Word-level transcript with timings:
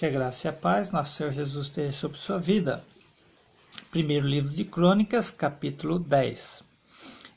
Que 0.00 0.06
a 0.06 0.10
graça 0.10 0.46
e 0.46 0.48
a 0.48 0.52
paz, 0.54 0.90
nosso 0.90 1.14
Senhor 1.14 1.30
Jesus, 1.30 1.66
esteja 1.66 1.92
sobre 1.92 2.16
sua 2.16 2.38
vida. 2.38 2.82
Primeiro 3.90 4.26
livro 4.26 4.50
de 4.50 4.64
Crônicas, 4.64 5.30
capítulo 5.30 5.98
10. 5.98 6.64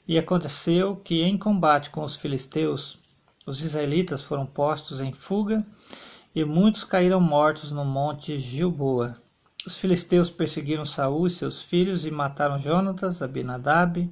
E 0.08 0.18
aconteceu 0.18 0.96
que, 0.96 1.24
em 1.24 1.38
combate 1.38 1.90
com 1.90 2.06
os 2.06 2.16
filisteus, 2.16 3.00
os 3.46 3.62
israelitas 3.62 4.22
foram 4.22 4.46
postos 4.46 5.02
em 5.02 5.12
fuga 5.12 5.62
e 6.34 6.46
muitos 6.46 6.86
caíram 6.86 7.20
mortos 7.20 7.70
no 7.70 7.84
monte 7.84 8.40
Gilboa. 8.40 9.18
Os 9.68 9.76
filisteus 9.76 10.30
perseguiram 10.30 10.86
Saul 10.86 11.28
e 11.28 11.32
seus 11.32 11.62
filhos 11.62 12.06
e 12.06 12.12
mataram 12.12 12.58
Jonatas, 12.58 13.22
Abinadab 13.22 14.10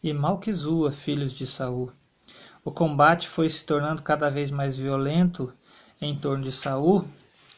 e 0.00 0.12
Malquizua, 0.12 0.92
filhos 0.92 1.32
de 1.32 1.44
Saul. 1.44 1.90
O 2.64 2.70
combate 2.70 3.28
foi 3.28 3.50
se 3.50 3.64
tornando 3.64 4.00
cada 4.00 4.30
vez 4.30 4.48
mais 4.48 4.76
violento 4.76 5.52
em 6.00 6.14
torno 6.14 6.44
de 6.44 6.52
Saul, 6.52 7.04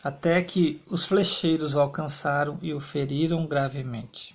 até 0.03 0.43
que 0.43 0.83
os 0.91 1.05
flecheiros 1.05 1.75
o 1.75 1.81
alcançaram 1.81 2.59
e 2.61 2.75
o 2.75 2.81
feriram 2.81 3.47
gravemente. 3.47 4.35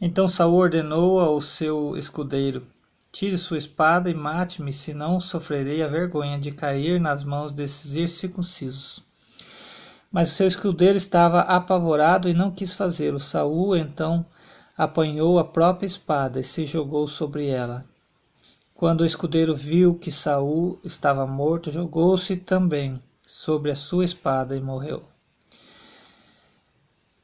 Então 0.00 0.28
Saul 0.28 0.56
ordenou 0.56 1.20
ao 1.20 1.40
seu 1.40 1.96
escudeiro: 1.96 2.66
Tire 3.10 3.38
sua 3.38 3.56
espada 3.56 4.10
e 4.10 4.14
mate-me, 4.14 4.72
senão 4.72 5.18
sofrerei 5.18 5.82
a 5.82 5.88
vergonha 5.88 6.38
de 6.38 6.50
cair 6.50 7.00
nas 7.00 7.24
mãos 7.24 7.52
desses 7.52 7.96
incircuncisos. 7.96 9.02
Mas 10.12 10.30
o 10.30 10.34
seu 10.34 10.46
escudeiro 10.46 10.96
estava 10.96 11.40
apavorado 11.40 12.28
e 12.28 12.34
não 12.34 12.50
quis 12.50 12.74
fazê-lo. 12.74 13.18
Saul 13.18 13.76
então 13.76 14.26
apanhou 14.76 15.38
a 15.38 15.44
própria 15.44 15.86
espada 15.86 16.40
e 16.40 16.44
se 16.44 16.66
jogou 16.66 17.08
sobre 17.08 17.46
ela. 17.48 17.84
Quando 18.74 19.00
o 19.00 19.06
escudeiro 19.06 19.54
viu 19.54 19.94
que 19.94 20.10
Saul 20.10 20.78
estava 20.84 21.26
morto, 21.26 21.70
jogou-se 21.70 22.36
também 22.36 23.00
sobre 23.26 23.70
a 23.70 23.76
sua 23.76 24.04
espada 24.04 24.56
e 24.56 24.60
morreu. 24.60 25.02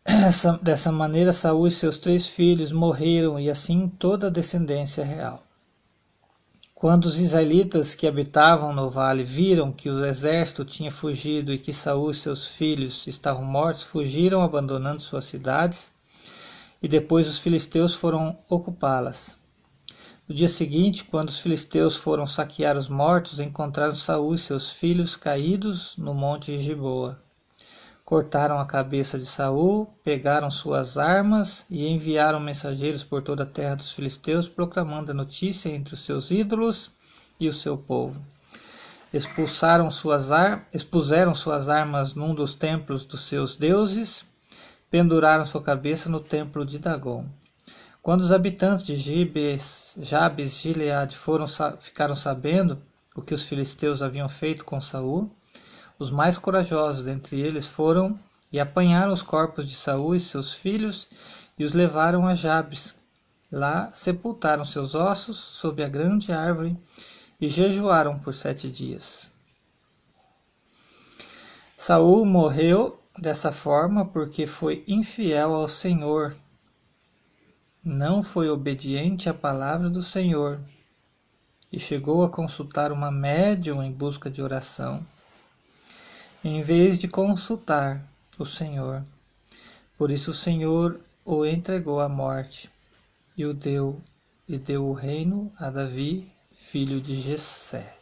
Essa, 0.05 0.59
dessa 0.63 0.91
maneira, 0.91 1.33
Saul 1.33 1.69
e 1.69 1.71
seus 1.71 1.99
três 1.99 2.27
filhos 2.27 2.73
morreram, 2.73 3.39
e 3.39 3.49
assim 3.49 3.89
toda 3.89 4.27
a 4.27 4.31
descendência 4.31 5.05
real. 5.05 5.43
Quando 6.75 7.05
os 7.05 7.21
israelitas 7.21 7.95
que 7.95 8.07
habitavam 8.07 8.73
no 8.73 8.89
vale 8.89 9.23
viram 9.23 9.71
que 9.71 9.91
o 9.91 10.05
exército 10.05 10.65
tinha 10.65 10.91
fugido 10.91 11.53
e 11.53 11.59
que 11.59 11.75
Saul 11.75 12.11
e 12.11 12.15
seus 12.15 12.47
filhos 12.47 13.07
estavam 13.07 13.45
mortos, 13.45 13.83
fugiram 13.83 14.41
abandonando 14.41 15.03
suas 15.03 15.27
cidades, 15.27 15.91
e 16.83 16.89
depois 16.89 17.29
os 17.29 17.39
filisteus 17.39 17.95
foram 17.95 18.39
ocupá-las. 18.49 19.40
No 20.31 20.37
dia 20.37 20.49
seguinte, 20.49 21.03
quando 21.03 21.29
os 21.29 21.41
filisteus 21.41 21.97
foram 21.97 22.25
saquear 22.25 22.79
os 22.79 22.87
mortos, 22.87 23.41
encontraram 23.41 23.97
Saul 23.97 24.33
e 24.33 24.39
seus 24.39 24.71
filhos 24.71 25.17
caídos 25.17 25.97
no 25.97 26.15
monte 26.15 26.57
Giboa. 26.57 27.21
Cortaram 28.05 28.61
a 28.61 28.65
cabeça 28.65 29.19
de 29.19 29.27
Saul, 29.27 29.93
pegaram 30.05 30.49
suas 30.49 30.97
armas 30.97 31.67
e 31.69 31.89
enviaram 31.89 32.39
mensageiros 32.39 33.03
por 33.03 33.23
toda 33.23 33.43
a 33.43 33.47
terra 33.47 33.75
dos 33.75 33.91
filisteus, 33.91 34.49
proclamando 34.49 35.11
a 35.11 35.15
notícia 35.15 35.69
entre 35.69 35.95
os 35.95 36.05
seus 36.05 36.31
ídolos 36.31 36.93
e 37.41 37.49
o 37.49 37.53
seu 37.53 37.77
povo. 37.77 38.23
Expulsaram 39.13 39.91
suas 39.91 40.31
ar... 40.31 40.69
expuseram 40.73 41.35
suas 41.35 41.69
armas 41.69 42.15
num 42.15 42.37
dos 42.37 42.55
templos 42.55 43.05
dos 43.05 43.23
seus 43.23 43.57
deuses, 43.57 44.25
penduraram 44.89 45.45
sua 45.45 45.61
cabeça 45.61 46.09
no 46.09 46.21
templo 46.21 46.65
de 46.65 46.79
Dagon. 46.79 47.27
Quando 48.03 48.23
os 48.23 48.33
habitantes 48.33 48.85
de 48.85 48.97
Gibes, 48.97 49.97
Jabes, 50.01 50.55
Gileade 50.55 51.17
foram, 51.17 51.47
ficaram 51.79 52.17
sabendo 52.17 52.81
o 53.15 53.21
que 53.21 53.35
os 53.35 53.43
filisteus 53.43 54.01
haviam 54.01 54.29
feito 54.29 54.65
com 54.65 54.81
Saul, 54.81 55.31
os 55.99 56.11
mais 56.11 56.39
corajosos 56.39 57.05
dentre 57.05 57.39
eles 57.39 57.67
foram 57.67 58.19
e 58.51 58.59
apanharam 58.59 59.13
os 59.13 59.23
corpos 59.23 59.67
de 59.69 59.75
Saul 59.75 60.15
e 60.15 60.21
seus 60.21 60.55
filhos 60.55 61.09
e 61.59 61.65
os 61.65 61.75
levaram 61.75 62.27
a 62.27 62.35
Jabes. 62.35 62.95
Lá 63.53 63.91
sepultaram 63.93 64.65
seus 64.65 64.95
ossos 64.95 65.37
sob 65.37 65.85
a 65.85 65.89
grande 65.89 66.33
árvore 66.33 66.79
e 67.39 67.49
jejuaram 67.49 68.19
por 68.19 68.33
sete 68.33 68.71
dias. 68.71 69.31
Saul 71.77 72.25
morreu 72.25 72.99
dessa 73.19 73.53
forma 73.53 74.07
porque 74.07 74.47
foi 74.47 74.85
infiel 74.89 75.55
ao 75.55 75.69
Senhor 75.69 76.35
não 77.85 78.23
foi 78.23 78.49
obediente 78.51 79.29
à 79.29 79.35
palavra 79.35 79.89
do 79.89 80.03
Senhor 80.03 80.61
e 81.73 81.79
chegou 81.79 82.25
a 82.25 82.29
consultar 82.29 82.93
uma 82.93 83.11
médium 83.11 83.83
em 83.83 83.91
busca 83.91 84.29
de 84.29 84.43
oração, 84.43 85.05
em 86.45 86.63
vez 86.63 86.99
de 86.99 87.09
consultar 87.09 88.05
o 88.39 88.45
Senhor. 88.45 89.05
Por 89.97 90.11
isso 90.11 90.33
o 90.33 90.35
Senhor 90.35 91.01
o 91.25 91.45
entregou 91.47 92.01
à 92.01 92.09
morte 92.09 92.71
e 93.37 93.47
o 93.47 93.55
deu 93.55 94.01
e 94.49 94.59
deu 94.59 94.87
o 94.87 94.93
reino 94.93 95.53
a 95.57 95.71
Davi, 95.71 96.29
filho 96.53 97.01
de 97.01 97.15
Jessé. 97.15 97.97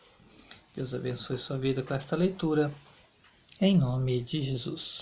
Deus 0.74 0.94
abençoe 0.94 1.36
sua 1.36 1.58
vida 1.58 1.82
com 1.82 1.92
esta 1.92 2.16
leitura. 2.16 2.72
Em 3.60 3.76
nome 3.76 4.22
de 4.22 4.40
Jesus. 4.40 4.96